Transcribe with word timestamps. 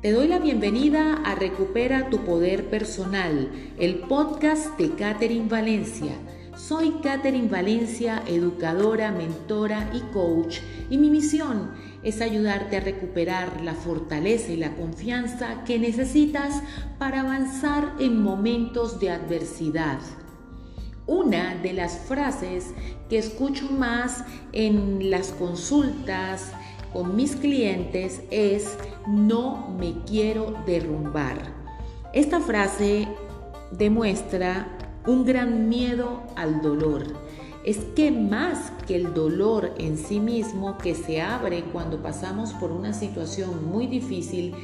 Te 0.00 0.12
doy 0.12 0.28
la 0.28 0.38
bienvenida 0.38 1.20
a 1.26 1.34
Recupera 1.34 2.08
tu 2.08 2.24
Poder 2.24 2.70
Personal, 2.70 3.50
el 3.78 3.96
podcast 3.96 4.78
de 4.78 4.94
Catherine 4.94 5.46
Valencia. 5.46 6.12
Soy 6.56 6.92
Catherine 7.02 7.50
Valencia, 7.50 8.22
educadora, 8.26 9.12
mentora 9.12 9.90
y 9.92 10.00
coach, 10.10 10.60
y 10.88 10.96
mi 10.96 11.10
misión 11.10 11.72
es 12.02 12.22
ayudarte 12.22 12.78
a 12.78 12.80
recuperar 12.80 13.60
la 13.60 13.74
fortaleza 13.74 14.50
y 14.50 14.56
la 14.56 14.74
confianza 14.74 15.64
que 15.64 15.78
necesitas 15.78 16.62
para 16.98 17.20
avanzar 17.20 17.92
en 17.98 18.22
momentos 18.22 19.00
de 19.00 19.10
adversidad. 19.10 19.98
Una 21.06 21.56
de 21.56 21.74
las 21.74 21.98
frases 21.98 22.68
que 23.10 23.18
escucho 23.18 23.70
más 23.70 24.24
en 24.52 25.10
las 25.10 25.32
consultas, 25.32 26.52
con 26.92 27.16
mis 27.16 27.36
clientes 27.36 28.22
es 28.30 28.76
no 29.06 29.74
me 29.78 29.94
quiero 30.04 30.54
derrumbar. 30.66 31.38
Esta 32.12 32.40
frase 32.40 33.06
demuestra 33.70 34.76
un 35.06 35.24
gran 35.24 35.68
miedo 35.68 36.22
al 36.36 36.60
dolor. 36.60 37.04
Es 37.64 37.78
que 37.94 38.10
más 38.10 38.72
que 38.86 38.96
el 38.96 39.14
dolor 39.14 39.74
en 39.78 39.98
sí 39.98 40.18
mismo 40.18 40.78
que 40.78 40.94
se 40.94 41.20
abre 41.20 41.64
cuando 41.72 42.02
pasamos 42.02 42.52
por 42.54 42.72
una 42.72 42.92
situación 42.92 43.70
muy 43.70 43.86
difícil, 43.86 44.54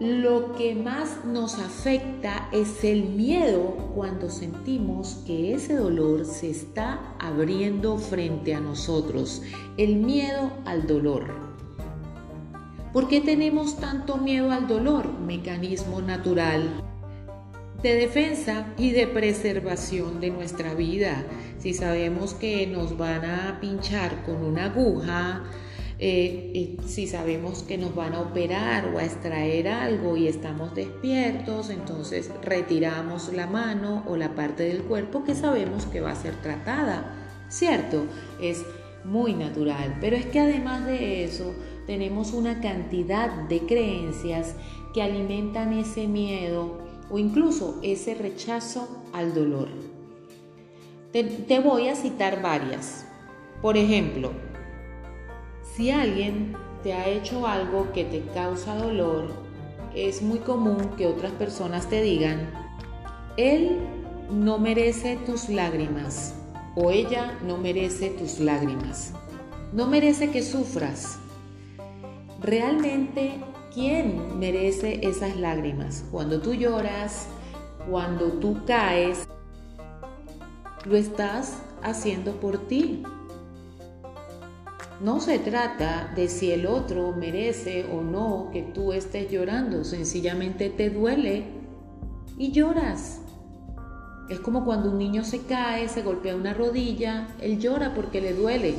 lo 0.00 0.54
que 0.54 0.74
más 0.74 1.26
nos 1.26 1.58
afecta 1.58 2.48
es 2.52 2.84
el 2.84 3.04
miedo 3.04 3.92
cuando 3.94 4.30
sentimos 4.30 5.22
que 5.26 5.52
ese 5.52 5.76
dolor 5.76 6.24
se 6.24 6.48
está 6.48 7.14
abriendo 7.18 7.98
frente 7.98 8.54
a 8.54 8.60
nosotros. 8.60 9.42
El 9.76 9.96
miedo 9.96 10.52
al 10.64 10.86
dolor. 10.86 11.26
¿Por 12.94 13.08
qué 13.08 13.20
tenemos 13.20 13.76
tanto 13.76 14.16
miedo 14.16 14.50
al 14.50 14.66
dolor? 14.66 15.06
Mecanismo 15.20 16.00
natural 16.00 16.82
de 17.82 17.94
defensa 17.94 18.66
y 18.76 18.92
de 18.92 19.06
preservación 19.06 20.20
de 20.20 20.30
nuestra 20.30 20.74
vida. 20.74 21.24
Si 21.58 21.74
sabemos 21.74 22.34
que 22.34 22.66
nos 22.66 22.96
van 22.96 23.24
a 23.24 23.58
pinchar 23.60 24.24
con 24.24 24.44
una 24.44 24.66
aguja, 24.66 25.44
eh, 26.02 26.78
si 26.86 27.06
sabemos 27.06 27.62
que 27.62 27.76
nos 27.76 27.94
van 27.94 28.14
a 28.14 28.22
operar 28.22 28.86
o 28.86 28.98
a 28.98 29.04
extraer 29.04 29.68
algo 29.68 30.16
y 30.16 30.28
estamos 30.28 30.74
despiertos, 30.74 31.68
entonces 31.68 32.30
retiramos 32.40 33.30
la 33.34 33.46
mano 33.46 34.02
o 34.08 34.16
la 34.16 34.34
parte 34.34 34.62
del 34.62 34.82
cuerpo 34.84 35.24
que 35.24 35.34
sabemos 35.34 35.84
que 35.84 36.00
va 36.00 36.12
a 36.12 36.16
ser 36.16 36.36
tratada, 36.36 37.04
¿cierto? 37.50 38.06
Es 38.40 38.64
muy 39.04 39.34
natural, 39.34 39.98
pero 40.00 40.16
es 40.16 40.24
que 40.24 40.40
además 40.40 40.86
de 40.86 41.24
eso 41.24 41.54
tenemos 41.86 42.32
una 42.32 42.62
cantidad 42.62 43.30
de 43.48 43.60
creencias 43.60 44.54
que 44.94 45.02
alimentan 45.02 45.74
ese 45.74 46.08
miedo 46.08 46.78
o 47.10 47.18
incluso 47.18 47.78
ese 47.82 48.14
rechazo 48.14 48.88
al 49.12 49.34
dolor. 49.34 49.68
te 51.12 51.60
voy 51.60 51.88
a 51.88 51.94
citar 51.94 52.40
varias. 52.40 53.06
Por 53.60 53.76
ejemplo, 53.76 54.30
si 55.76 55.90
alguien 55.90 56.56
te 56.82 56.92
ha 56.92 57.08
hecho 57.08 57.46
algo 57.46 57.92
que 57.92 58.04
te 58.04 58.22
causa 58.34 58.74
dolor, 58.76 59.28
es 59.94 60.22
muy 60.22 60.38
común 60.38 60.90
que 60.96 61.06
otras 61.06 61.32
personas 61.32 61.88
te 61.88 62.02
digan, 62.02 62.50
él 63.36 63.78
no 64.30 64.58
merece 64.58 65.16
tus 65.16 65.48
lágrimas 65.48 66.34
o 66.76 66.90
ella 66.90 67.38
no 67.46 67.56
merece 67.58 68.10
tus 68.10 68.38
lágrimas. 68.38 69.12
No 69.72 69.86
merece 69.86 70.30
que 70.30 70.42
sufras. 70.42 71.18
Realmente, 72.40 73.40
¿quién 73.72 74.38
merece 74.38 75.00
esas 75.06 75.36
lágrimas? 75.36 76.04
Cuando 76.10 76.40
tú 76.40 76.54
lloras, 76.54 77.28
cuando 77.88 78.26
tú 78.32 78.64
caes, 78.66 79.28
lo 80.84 80.96
estás 80.96 81.62
haciendo 81.82 82.40
por 82.40 82.58
ti. 82.66 83.02
No 85.00 85.18
se 85.18 85.38
trata 85.38 86.12
de 86.14 86.28
si 86.28 86.52
el 86.52 86.66
otro 86.66 87.12
merece 87.12 87.86
o 87.90 88.02
no 88.02 88.50
que 88.52 88.60
tú 88.60 88.92
estés 88.92 89.30
llorando, 89.30 89.82
sencillamente 89.82 90.68
te 90.68 90.90
duele 90.90 91.44
y 92.36 92.52
lloras. 92.52 93.22
Es 94.28 94.40
como 94.40 94.62
cuando 94.66 94.90
un 94.90 94.98
niño 94.98 95.24
se 95.24 95.40
cae, 95.40 95.88
se 95.88 96.02
golpea 96.02 96.36
una 96.36 96.52
rodilla, 96.52 97.28
él 97.40 97.58
llora 97.58 97.94
porque 97.94 98.20
le 98.20 98.34
duele. 98.34 98.74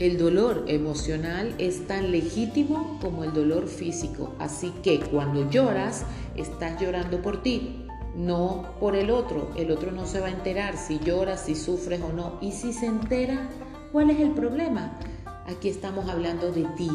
El 0.00 0.18
dolor 0.18 0.64
emocional 0.66 1.54
es 1.58 1.86
tan 1.86 2.10
legítimo 2.10 2.98
como 3.00 3.22
el 3.22 3.32
dolor 3.32 3.68
físico, 3.68 4.34
así 4.40 4.72
que 4.82 4.98
cuando 4.98 5.48
lloras, 5.48 6.04
estás 6.34 6.80
llorando 6.80 7.22
por 7.22 7.44
ti, 7.44 7.86
no 8.16 8.74
por 8.80 8.96
el 8.96 9.08
otro. 9.08 9.52
El 9.56 9.70
otro 9.70 9.92
no 9.92 10.04
se 10.04 10.18
va 10.18 10.26
a 10.26 10.32
enterar 10.32 10.76
si 10.76 10.98
lloras, 10.98 11.42
si 11.42 11.54
sufres 11.54 12.00
o 12.02 12.12
no. 12.12 12.38
Y 12.40 12.50
si 12.50 12.72
se 12.72 12.86
entera, 12.86 13.48
¿cuál 13.92 14.10
es 14.10 14.18
el 14.18 14.32
problema? 14.32 14.98
Aquí 15.46 15.68
estamos 15.68 16.08
hablando 16.08 16.52
de 16.52 16.64
ti 16.76 16.90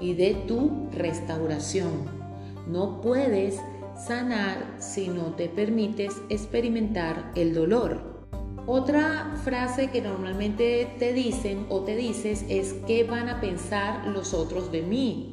y 0.00 0.14
de 0.14 0.34
tu 0.46 0.88
restauración. 0.92 1.92
No 2.66 3.00
puedes 3.00 3.60
sanar 3.96 4.76
si 4.78 5.08
no 5.08 5.34
te 5.34 5.48
permites 5.48 6.14
experimentar 6.28 7.32
el 7.34 7.54
dolor. 7.54 8.14
Otra 8.66 9.34
frase 9.44 9.90
que 9.90 10.00
normalmente 10.00 10.94
te 10.98 11.12
dicen 11.12 11.66
o 11.68 11.80
te 11.80 11.96
dices 11.96 12.44
es 12.48 12.74
qué 12.86 13.04
van 13.04 13.28
a 13.28 13.40
pensar 13.40 14.06
los 14.06 14.32
otros 14.32 14.72
de 14.72 14.82
mí. 14.82 15.32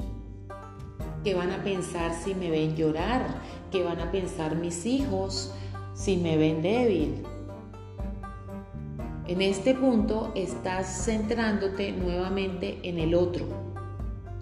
¿Qué 1.24 1.36
van 1.36 1.52
a 1.52 1.64
pensar 1.64 2.14
si 2.14 2.34
me 2.34 2.50
ven 2.50 2.76
llorar? 2.76 3.40
¿Qué 3.72 3.84
van 3.84 4.00
a 4.02 4.12
pensar 4.12 4.56
mis 4.56 4.86
hijos 4.86 5.54
si 5.94 6.18
me 6.18 6.36
ven 6.36 6.62
débil? 6.62 7.24
En 9.32 9.42
este 9.42 9.74
punto 9.74 10.34
estás 10.36 11.06
centrándote 11.06 11.94
nuevamente 11.94 12.80
en 12.84 13.00
el 13.00 13.16
otro 13.16 13.46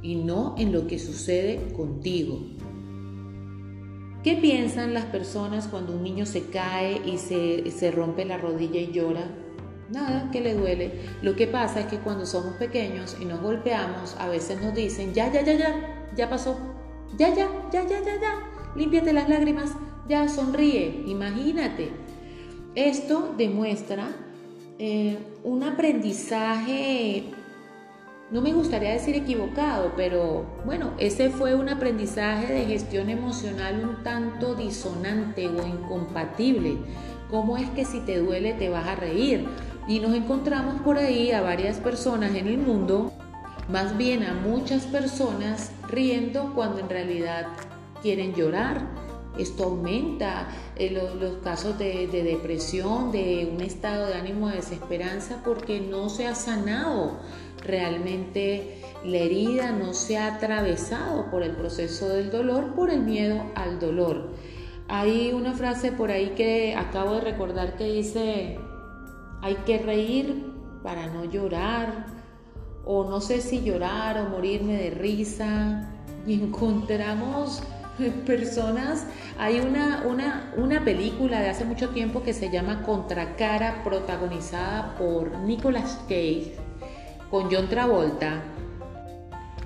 y 0.02 0.16
no 0.16 0.56
en 0.58 0.72
lo 0.72 0.88
que 0.88 0.98
sucede 0.98 1.72
contigo. 1.74 2.40
¿Qué 4.24 4.36
piensan 4.38 4.96
las 4.96 5.06
personas 5.06 5.68
cuando 5.68 5.94
un 5.94 6.02
niño 6.02 6.26
se 6.26 6.48
cae 6.48 7.00
y 7.06 7.20
se, 7.20 7.92
rompe 7.92 8.26
la 8.26 8.40
rodilla 8.40 8.82
y 8.82 8.92
llora? 8.92 9.28
Nada, 9.92 10.32
que 10.32 10.42
le 10.42 10.56
duele. 10.56 10.92
Lo 11.22 11.36
que 11.36 11.46
pasa 11.46 11.82
es 11.82 11.86
que 11.86 12.00
cuando 12.00 12.26
somos 12.26 12.56
pequeños 12.56 13.16
y 13.22 13.26
nos 13.26 13.42
golpeamos, 13.42 14.16
a 14.18 14.28
veces 14.28 14.60
nos 14.60 14.74
dicen, 14.74 15.14
ya, 15.14 15.32
ya, 15.32 15.44
ya, 15.44 15.54
ya, 15.54 16.10
ya 16.16 16.32
pasó. 16.32 16.58
Ya, 17.16 17.30
ya, 17.36 17.48
ya, 17.72 17.88
ya, 17.88 18.00
ya, 18.04 18.20
ya. 18.20 18.74
Límpiate 18.76 19.14
las 19.14 19.30
lágrimas, 19.30 19.70
ya 20.08 20.28
sonríe. 20.28 21.04
Imagínate. 21.06 21.92
Esto 22.74 23.36
demuestra 23.38 24.26
eh, 24.82 25.18
un 25.44 25.64
aprendizaje, 25.64 27.26
no 28.32 28.40
me 28.42 28.54
gustaría 28.54 28.92
decir 28.92 29.14
equivocado, 29.14 29.92
pero 29.98 30.46
bueno, 30.66 30.94
ese 30.98 31.30
fue 31.30 31.54
un 31.54 31.68
aprendizaje 31.68 32.54
de 32.54 32.66
gestión 32.66 33.10
emocional 33.10 33.84
un 33.84 34.04
tanto 34.04 34.56
disonante 34.56 35.50
o 35.50 35.68
incompatible. 35.68 36.78
¿Cómo 37.30 37.58
es 37.58 37.70
que 37.72 37.84
si 37.84 38.00
te 38.00 38.20
duele 38.20 38.54
te 38.54 38.70
vas 38.70 38.88
a 38.88 38.96
reír? 38.96 39.46
Y 39.86 40.00
nos 40.00 40.16
encontramos 40.16 40.82
por 40.82 40.98
ahí 40.98 41.32
a 41.32 41.42
varias 41.42 41.78
personas 41.78 42.34
en 42.36 42.48
el 42.48 42.58
mundo, 42.58 43.12
más 43.68 43.98
bien 43.98 44.24
a 44.24 44.34
muchas 44.34 44.86
personas 44.86 45.74
riendo 45.90 46.54
cuando 46.56 46.80
en 46.80 46.90
realidad 46.90 47.48
quieren 48.02 48.34
llorar 48.34 48.99
esto 49.42 49.66
aumenta 49.66 50.50
eh, 50.76 50.92
los, 50.92 51.38
casos 51.38 51.78
de, 51.78 52.08
depresión, 52.08 53.12
de 53.12 53.50
un 53.52 53.62
estado 53.62 54.08
de 54.08 54.16
ánimo 54.16 54.50
de 54.50 54.58
desesperanza 54.58 55.42
porque 55.44 55.80
no 55.80 56.10
se 56.10 56.28
ha 56.28 56.36
sanado 56.36 57.20
realmente 57.64 58.82
la 59.04 59.18
herida, 59.18 59.72
no 59.72 59.94
se 59.94 60.18
ha 60.18 60.36
atravesado 60.36 61.30
por 61.30 61.44
el 61.44 61.56
proceso 61.56 62.10
del 62.10 62.32
dolor, 62.32 62.74
por 62.76 62.90
el 62.90 63.02
miedo 63.02 63.44
al 63.56 63.80
dolor. 63.80 64.32
Hay 64.88 65.32
una 65.34 65.54
frase 65.54 65.92
por 65.92 66.12
ahí 66.12 66.34
que 66.36 66.76
acabo 66.76 67.16
de 67.16 67.22
recordar 67.22 67.78
que 67.78 67.86
dice, 67.86 68.58
hay 69.42 69.56
que 69.66 69.78
reír 69.78 70.52
para 70.84 71.08
no 71.08 71.26
llorar, 71.26 72.08
o 72.86 73.04
no 73.04 73.22
sé 73.22 73.42
si 73.42 73.62
llorar 73.62 74.20
o 74.20 74.30
morirme 74.30 74.78
de 74.78 74.90
risa, 74.90 75.92
y 76.26 76.34
encontramos 76.34 77.62
personas. 78.26 79.06
Hay 79.38 79.60
una, 79.60 80.04
una, 80.08 80.54
una 80.58 80.84
película 80.84 81.40
de 81.42 81.50
hace 81.50 81.66
mucho 81.66 81.90
tiempo 81.90 82.24
que 82.24 82.34
se 82.34 82.50
llama 82.50 82.84
Contracara, 82.84 83.84
protagonizada 83.84 84.96
por 84.98 85.38
Nicolas 85.40 86.00
Cage 86.08 86.54
con 87.30 87.50
John 87.52 87.70
Travolta. 87.70 88.42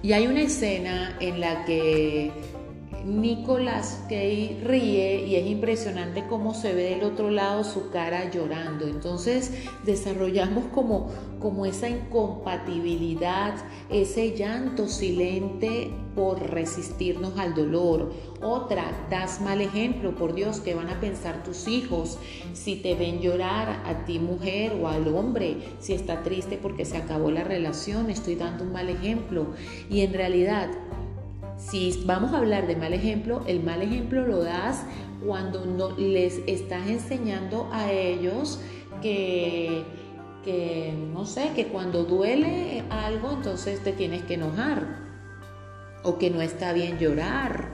Y 0.02 0.12
hay 0.12 0.28
una 0.28 0.42
escena 0.42 1.16
en 1.20 1.40
la 1.40 1.64
que 1.66 2.32
Nicolas 3.06 4.02
Cage 4.04 4.62
ríe 4.64 5.26
y 5.26 5.36
es 5.36 5.48
impresionante 5.48 6.26
cómo 6.30 6.54
se 6.54 6.74
ve 6.74 6.92
del 6.92 7.04
otro 7.04 7.30
lado 7.30 7.64
su 7.64 7.90
cara 7.90 8.32
llorando. 8.32 8.88
Entonces 8.88 9.52
desarrollamos 9.86 10.66
como, 10.74 11.10
como 11.40 11.66
esa 11.66 11.90
incompatibilidad, 11.90 13.56
ese 13.90 14.36
llanto 14.36 14.88
silente 14.88 15.92
por 16.16 16.42
resistirnos 16.42 17.38
al 17.38 17.56
dolor. 17.56 18.14
Otra, 18.42 18.86
das 19.10 19.42
mal 19.42 19.62
ejemplo, 19.62 20.16
por 20.16 20.34
Dios, 20.34 20.60
que 20.60 20.76
van 20.76 20.90
a 20.90 21.00
pensar 21.00 21.44
tus 21.44 21.68
hijos 21.68 22.18
si 22.54 22.78
te 22.78 22.96
ven 22.96 23.20
llorar 23.20 23.84
a 23.86 24.06
ti 24.06 24.20
mujer 24.20 24.78
o 24.82 24.88
al 24.88 25.08
hombre, 25.08 25.58
si 25.80 25.94
está 25.94 26.24
triste 26.24 26.58
porque 26.62 26.86
se 26.86 26.98
acabó 26.98 27.32
la 27.32 27.44
relación, 27.44 28.10
estoy 28.10 28.36
dando 28.36 28.64
un 28.64 28.72
mal 28.72 28.90
ejemplo. 28.90 29.48
Y 29.90 30.02
en 30.02 30.14
realidad 30.14 30.70
si 31.70 32.04
vamos 32.06 32.34
a 32.34 32.38
hablar 32.38 32.68
de 32.68 32.76
mal 32.76 32.94
ejemplo, 32.94 33.42
el 33.48 33.64
mal 33.64 33.82
ejemplo 33.82 34.28
lo 34.28 34.44
das 34.44 34.84
cuando 35.26 35.66
no 35.66 35.92
les 35.98 36.42
estás 36.46 36.88
enseñando 36.88 37.70
a 37.72 37.92
ellos 37.92 38.60
que, 39.02 39.84
que, 40.44 40.94
no 41.14 41.26
sé, 41.26 41.52
que 41.56 41.68
cuando 41.68 42.04
duele 42.04 42.84
algo, 42.90 43.32
entonces 43.32 43.82
te 43.82 43.94
tienes 43.94 44.24
que 44.24 44.36
enojar 44.36 45.04
o 46.04 46.18
que 46.18 46.30
no 46.30 46.42
está 46.42 46.74
bien 46.74 47.00
llorar. 47.00 47.70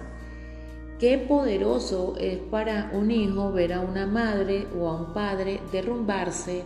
Qué 0.99 1.17
poderoso 1.17 2.15
es 2.19 2.37
para 2.37 2.91
un 2.93 3.09
hijo 3.09 3.51
ver 3.51 3.73
a 3.73 3.81
una 3.81 4.05
madre 4.05 4.67
o 4.77 4.87
a 4.87 4.95
un 4.95 5.13
padre 5.13 5.61
derrumbarse, 5.71 6.63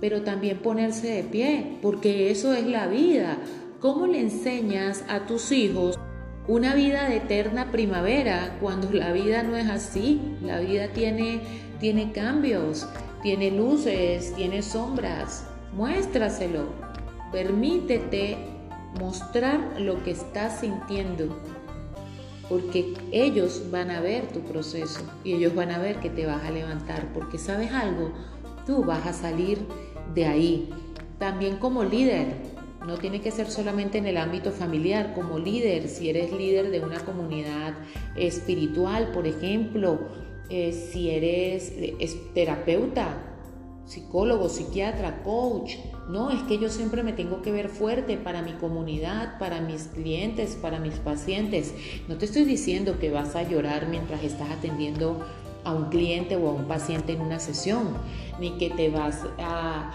pero 0.00 0.22
también 0.22 0.58
ponerse 0.58 1.08
de 1.08 1.22
pie, 1.22 1.78
porque 1.80 2.30
eso 2.30 2.52
es 2.54 2.66
la 2.66 2.86
vida. 2.86 3.38
¿Cómo 3.80 4.06
le 4.06 4.20
enseñas 4.20 5.04
a 5.08 5.26
tus 5.26 5.52
hijos 5.52 5.98
una 6.48 6.74
vida 6.74 7.08
de 7.08 7.16
eterna 7.16 7.72
primavera, 7.72 8.56
cuando 8.60 8.90
la 8.92 9.12
vida 9.12 9.42
no 9.42 9.56
es 9.56 9.68
así. 9.68 10.20
La 10.42 10.60
vida 10.60 10.88
tiene, 10.88 11.40
tiene 11.80 12.12
cambios, 12.12 12.86
tiene 13.22 13.50
luces, 13.50 14.32
tiene 14.34 14.62
sombras. 14.62 15.46
Muéstraselo. 15.72 16.66
Permítete 17.32 18.36
mostrar 19.00 19.80
lo 19.80 20.02
que 20.04 20.12
estás 20.12 20.60
sintiendo. 20.60 21.36
Porque 22.48 22.94
ellos 23.10 23.64
van 23.72 23.90
a 23.90 24.00
ver 24.00 24.28
tu 24.28 24.40
proceso 24.40 25.00
y 25.24 25.32
ellos 25.32 25.52
van 25.56 25.72
a 25.72 25.78
ver 25.78 25.96
que 25.96 26.10
te 26.10 26.26
vas 26.26 26.44
a 26.44 26.52
levantar. 26.52 27.12
Porque 27.12 27.38
sabes 27.38 27.72
algo, 27.72 28.12
tú 28.64 28.84
vas 28.84 29.04
a 29.04 29.12
salir 29.12 29.58
de 30.14 30.26
ahí. 30.26 30.70
También 31.18 31.56
como 31.56 31.82
líder, 31.82 32.28
no 32.86 32.98
tiene 32.98 33.20
que 33.20 33.30
ser 33.30 33.50
solamente 33.50 33.98
en 33.98 34.06
el 34.06 34.16
ámbito 34.16 34.52
familiar, 34.52 35.12
como 35.14 35.38
líder, 35.38 35.88
si 35.88 36.08
eres 36.08 36.32
líder 36.32 36.70
de 36.70 36.80
una 36.80 37.00
comunidad 37.00 37.74
espiritual, 38.16 39.10
por 39.12 39.26
ejemplo, 39.26 39.98
eh, 40.48 40.72
si 40.72 41.10
eres 41.10 41.72
eh, 41.76 41.96
terapeuta, 42.34 43.26
psicólogo, 43.86 44.48
psiquiatra, 44.48 45.22
coach. 45.22 45.74
No, 46.08 46.30
es 46.30 46.42
que 46.42 46.58
yo 46.58 46.68
siempre 46.68 47.02
me 47.02 47.12
tengo 47.12 47.42
que 47.42 47.50
ver 47.50 47.68
fuerte 47.68 48.16
para 48.16 48.42
mi 48.42 48.52
comunidad, 48.52 49.38
para 49.38 49.60
mis 49.60 49.84
clientes, 49.84 50.56
para 50.60 50.78
mis 50.78 50.94
pacientes. 50.94 51.74
No 52.08 52.16
te 52.16 52.26
estoy 52.26 52.44
diciendo 52.44 52.98
que 53.00 53.10
vas 53.10 53.34
a 53.34 53.42
llorar 53.42 53.88
mientras 53.88 54.22
estás 54.22 54.50
atendiendo 54.50 55.24
a 55.64 55.72
un 55.72 55.88
cliente 55.88 56.36
o 56.36 56.48
a 56.48 56.52
un 56.52 56.66
paciente 56.66 57.12
en 57.12 57.20
una 57.20 57.40
sesión, 57.40 57.88
ni 58.38 58.52
que 58.52 58.70
te 58.70 58.88
vas 58.88 59.22
a, 59.38 59.92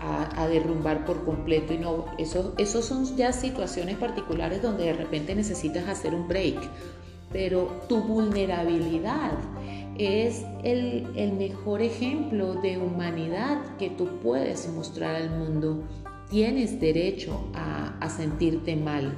a, 0.00 0.46
derrumbar 0.48 1.04
por 1.04 1.24
completo. 1.24 1.72
Y 1.72 1.78
no, 1.78 2.06
eso, 2.18 2.54
esos 2.58 2.84
son 2.84 3.16
ya 3.16 3.32
situaciones 3.32 3.96
particulares 3.96 4.62
donde 4.62 4.84
de 4.84 4.92
repente 4.92 5.34
necesitas 5.34 5.88
hacer 5.88 6.14
un 6.14 6.28
break. 6.28 6.58
Pero 7.32 7.80
tu 7.88 8.02
vulnerabilidad 8.02 9.32
es 9.98 10.44
el, 10.64 11.06
el 11.16 11.32
mejor 11.32 11.82
ejemplo 11.82 12.54
de 12.54 12.78
humanidad 12.78 13.76
que 13.78 13.90
tú 13.90 14.18
puedes 14.22 14.68
mostrar 14.68 15.16
al 15.16 15.30
mundo. 15.30 15.82
Tienes 16.30 16.80
derecho 16.80 17.48
a, 17.54 17.96
a 18.00 18.08
sentirte 18.08 18.76
mal. 18.76 19.14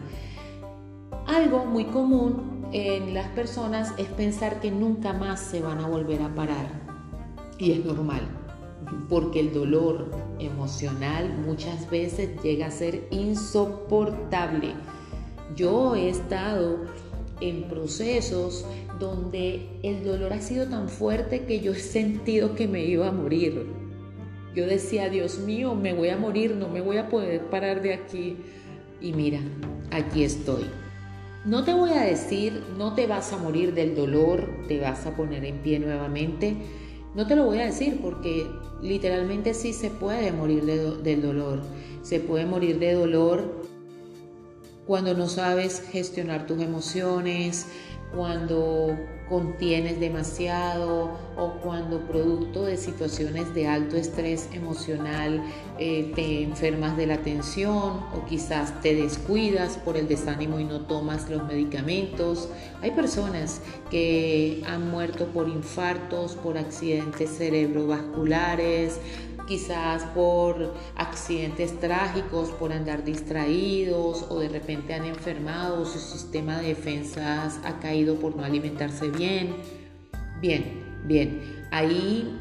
Algo 1.27 1.65
muy 1.65 1.87
común 1.87 2.67
en 2.73 3.15
las 3.15 3.29
personas 3.29 3.95
es 3.99 4.09
pensar 4.09 4.61
que 4.61 4.71
nunca 4.71 5.13
más 5.13 5.41
se 5.41 5.61
van 5.61 5.81
a 5.81 5.89
volver 5.89 6.23
a 6.23 6.35
parar. 6.35 6.67
Y 7.59 7.73
es 7.73 7.85
normal 7.85 8.44
porque 9.09 9.41
el 9.41 9.53
dolor 9.53 10.11
emocional 10.39 11.35
muchas 11.47 11.91
veces 11.91 12.31
llega 12.43 12.67
a 12.67 12.71
ser 12.71 13.07
insoportable. 13.11 14.73
Yo 15.57 15.95
he 15.95 16.09
estado 16.09 16.81
en 17.41 17.65
procesos 17.65 18.65
donde 18.99 19.69
el 19.83 20.05
dolor 20.05 20.33
ha 20.33 20.41
sido 20.41 20.67
tan 20.67 20.89
fuerte 20.89 21.45
que 21.45 21.61
yo 21.61 21.73
he 21.73 21.79
sentido 21.79 22.55
que 22.55 22.69
me 22.69 22.85
iba 22.85 23.09
a 23.09 23.13
morir. 23.13 23.67
Yo 24.55 24.67
decía, 24.67 25.09
Dios 25.09 25.39
mío, 25.39 25.75
me 25.75 25.93
voy 25.93 26.11
a 26.11 26.17
morir, 26.17 26.55
no 26.55 26.69
me 26.69 26.81
voy 26.81 26.99
a 26.99 27.09
poder 27.09 27.43
parar 27.47 27.83
de 27.83 27.95
aquí. 27.95 28.37
Y 29.01 29.13
mira, 29.13 29.41
aquí 29.91 30.23
estoy. 30.23 30.65
No 31.45 31.65
te 31.65 31.75
voy 31.75 31.91
a 31.91 32.03
decir, 32.03 32.63
no 32.79 32.95
te 32.95 33.07
vas 33.07 33.33
a 33.33 33.37
morir 33.37 33.75
del 33.75 33.95
dolor, 33.95 34.49
te 34.67 34.81
vas 34.81 35.05
a 35.07 35.15
poner 35.15 35.45
en 35.45 35.59
pie 35.59 35.79
nuevamente 35.79 36.57
no 37.15 37.27
te 37.27 37.37
lo 37.37 37.45
voy 37.45 37.61
a 37.61 37.67
decir 37.67 38.01
porque 38.03 38.47
literalmente 38.83 39.55
sí 39.55 39.73
se 39.73 39.91
puede 39.91 40.33
morir 40.33 40.65
del 40.65 41.23
dolor. 41.23 41.63
Se 42.03 42.21
puede 42.21 42.45
morir 42.45 42.79
de 42.79 42.95
dolor 42.95 43.63
cuando 44.87 45.15
no 45.15 45.29
sabes 45.29 45.81
gestionar 45.91 46.47
tus 46.47 46.61
emociones, 46.61 47.67
cuando 48.15 48.99
contienes 49.29 50.01
demasiado 50.01 51.13
o 51.37 51.53
cuando 51.63 52.01
producto 52.01 52.65
de 52.65 52.77
situaciones 52.77 53.55
de 53.55 53.67
alto 53.67 53.97
estrés 53.97 54.49
emocional 54.53 55.43
eh, 55.79 56.13
te 56.15 56.43
enfermas 56.43 56.97
de 56.97 57.07
la 57.07 57.19
tensión 57.19 58.01
o 58.15 58.25
quizás 58.29 58.81
te 58.83 58.95
descuidas 58.95 59.79
por 59.79 59.97
el 59.97 60.09
desánimo 60.09 60.61
y 60.61 60.65
no 60.65 60.83
tomas 60.83 61.29
los 61.31 61.45
medicamentos. 61.45 62.49
Hay 62.83 62.91
personas 62.91 63.61
que 63.91 64.63
han 64.67 64.91
muerto 64.91 65.27
por 65.27 65.49
infartos, 65.49 66.35
por 66.35 66.59
accidentes 66.59 67.31
cerebrovasculares, 67.39 69.01
quizás 69.47 70.03
por 70.15 70.75
accidentes 70.97 71.79
trágicos, 71.81 72.51
por 72.51 72.73
andar 72.73 73.05
distraídos 73.05 74.25
o 74.29 74.39
de 74.39 74.49
repente 74.49 74.95
han 74.95 75.05
enfermado, 75.05 75.85
su 75.85 75.99
sistema 75.99 76.59
de 76.59 76.69
defensas 76.69 77.61
ha 77.65 77.79
caído 77.81 78.17
por 78.17 78.37
no 78.37 78.45
alimentarse 78.45 79.11
bien. 79.17 79.55
Bien, 80.41 80.65
bien, 81.05 81.67
ahí 81.71 82.39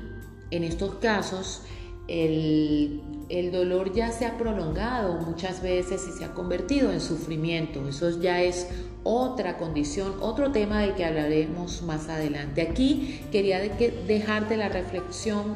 en 0.52 0.64
estos 0.64 0.96
casos 0.96 1.62
el, 2.10 3.02
el, 3.30 3.52
dolor 3.52 3.94
ya 3.94 4.12
se 4.12 4.25
ha 4.25 4.38
prolongado 4.38 5.22
muchas 5.22 5.62
veces 5.62 6.06
y 6.10 6.12
se 6.12 6.25
ha 6.25 6.34
convertido 6.34 6.92
en 6.92 7.00
sufrimiento. 7.00 7.88
Eso 7.88 8.20
ya 8.20 8.42
es 8.42 8.68
otra 9.03 9.58
condición, 9.58 10.15
otro 10.20 10.51
tema 10.51 10.82
del 10.82 10.96
que 10.96 11.06
hablaremos 11.06 11.82
más 11.84 12.10
adelante. 12.10 12.62
Aquí 12.62 13.22
quería 13.32 13.60
dejarte 13.60 14.58
la 14.58 14.68
reflexión 14.68 15.56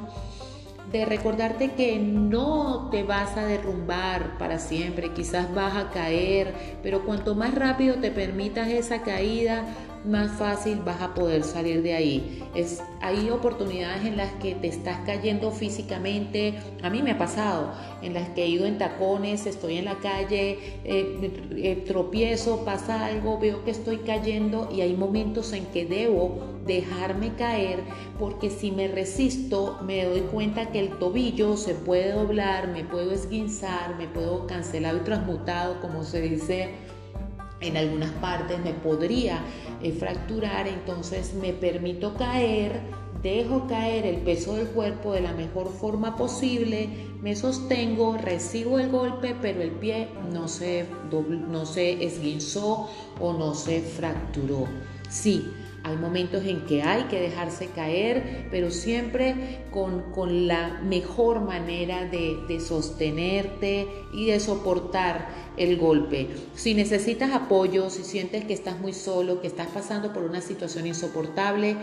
de 0.92 1.04
recordarte 1.04 1.72
que 1.72 2.00
no 2.00 2.88
te 2.92 3.04
vas 3.04 3.36
a 3.36 3.46
derrumbar 3.46 4.38
para 4.38 4.58
siempre, 4.58 5.12
quizás 5.12 5.54
vas 5.54 5.76
a 5.76 5.90
caer, 5.90 6.54
pero 6.82 7.06
cuanto 7.06 7.36
más 7.36 7.54
rápido 7.54 7.96
te 7.96 8.10
permitas 8.10 8.70
esa 8.70 9.02
caída, 9.02 9.66
más 10.06 10.32
fácil 10.38 10.82
vas 10.86 11.02
a 11.02 11.14
poder 11.14 11.44
salir 11.44 11.82
de 11.82 11.94
ahí. 11.94 12.44
Es, 12.56 12.82
hay 13.02 13.30
oportunidades 13.30 14.06
en 14.06 14.18
las 14.18 14.32
que 14.34 14.56
te 14.56 14.68
estás 14.68 15.00
cayendo 15.06 15.52
físicamente. 15.52 16.56
A 16.84 16.90
mí 16.90 17.02
me 17.02 17.12
ha 17.12 17.18
pasado, 17.18 17.72
en 18.02 18.14
las 18.14 18.30
que 18.30 18.44
he 18.44 18.48
ido 18.48 18.66
en 18.66 18.78
tacones, 18.78 19.46
estoy 19.46 19.78
en 19.78 19.86
la 19.86 19.96
calle, 20.00 20.60
eh, 20.84 21.32
eh, 21.56 21.84
tropiezo, 21.86 22.64
pasa 22.66 23.06
algo, 23.06 23.40
veo 23.40 23.64
que 23.64 23.72
estoy 23.72 23.98
cayendo 23.98 24.70
y 24.72 24.82
hay 24.82 24.96
momentos 24.96 25.54
en 25.54 25.66
que 25.68 25.86
debo 25.86 26.58
dejarme 26.68 27.34
caer 27.36 27.80
porque 28.20 28.50
si 28.50 28.72
me 28.72 28.88
resisto 28.90 29.80
me 29.84 30.04
doy 30.04 30.22
cuenta 30.22 30.70
que 30.72 30.80
el 30.80 31.00
tobillo 31.00 31.56
se 31.56 31.74
puede 31.74 32.12
doblar, 32.12 32.68
me 32.68 32.84
puedo 32.84 33.12
esguinzar, 33.12 33.96
me 33.98 34.08
puedo 34.08 34.46
cancelar 34.48 34.96
y 34.96 35.00
transmutado, 35.00 35.80
como 35.80 36.04
se 36.04 36.22
dice 36.22 36.76
en 37.62 37.78
algunas 37.78 38.12
partes 38.12 38.60
me 38.64 38.74
podría 38.74 39.42
eh, 39.82 39.92
fracturar, 39.92 40.68
entonces 40.68 41.34
me 41.34 41.54
permito 41.54 42.16
caer, 42.16 42.82
dejo 43.22 43.68
caer 43.68 44.06
el 44.06 44.18
peso 44.18 44.56
del 44.56 44.68
cuerpo 44.68 45.14
de 45.14 45.22
la 45.22 45.34
mejor 45.34 45.72
forma 45.72 46.16
posible, 46.16 46.90
me 47.22 47.36
sostengo, 47.36 48.18
recibo 48.18 48.80
el 48.80 48.90
golpe, 48.90 49.36
pero 49.42 49.62
el 49.62 49.72
pie 49.72 50.10
no 50.32 50.48
se, 50.48 50.86
no 51.12 51.66
se 51.66 52.04
esguinzó 52.04 52.90
o 53.20 53.34
no 53.34 53.56
se 53.56 53.82
fracturó. 53.82 54.66
Sí, 55.10 55.50
Hay 55.88 55.98
momentos 55.98 56.44
en 56.46 56.66
que 56.66 56.84
hay 56.84 57.04
que 57.04 57.20
dejarse 57.20 57.68
caer, 57.68 58.48
pero 58.52 58.72
siempre 58.72 59.66
con, 59.72 60.48
la 60.48 60.82
mejor 60.84 61.42
manera 61.42 62.06
de, 62.06 62.38
de 62.48 62.60
sostenerte 62.60 63.88
y 64.14 64.26
de 64.26 64.40
soportar 64.40 65.30
el 65.58 65.78
golpe. 65.78 66.30
Si 66.56 66.74
necesitas 66.74 67.34
apoyo, 67.34 67.90
si 67.90 68.04
sientes 68.04 68.46
que 68.46 68.54
estás 68.54 68.80
muy 68.80 68.94
solo, 68.94 69.42
que 69.42 69.48
estás 69.48 69.68
pasando 69.68 70.14
por 70.14 70.24
una 70.24 70.42
situación 70.42 70.86
insoportable, 70.88 71.78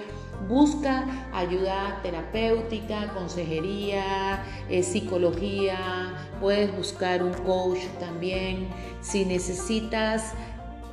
busca 0.48 1.28
ayuda 1.32 2.00
terapéutica, 2.02 3.12
consejería, 3.14 4.44
eh, 4.68 4.82
psicología, 4.82 6.14
puedes 6.40 6.74
buscar 6.76 7.22
un 7.22 7.32
coach 7.32 7.80
también. 7.98 8.68
Si 9.00 9.24
necesitas 9.24 10.34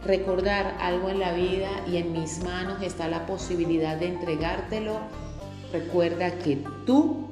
recordar 0.06 0.76
algo 0.80 1.10
en 1.10 1.20
la 1.20 1.34
vida 1.34 1.70
y 1.88 1.98
en 1.98 2.12
mis 2.12 2.44
manos 2.44 2.82
está 2.82 3.08
la 3.08 3.26
posibilidad 3.26 3.98
de 3.98 4.08
entregártelo, 4.08 5.00
recuerda 5.72 6.32
que 6.40 6.64
tú 6.86 7.28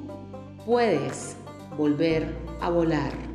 puedes 0.64 1.36
volver 1.76 2.34
a 2.60 2.70
volar. 2.70 3.29